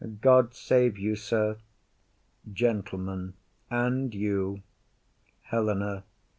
[0.19, 1.57] God save you, sir.
[2.51, 3.35] GENTLEMAN.
[3.69, 4.63] And you.
[5.43, 6.05] HELENA.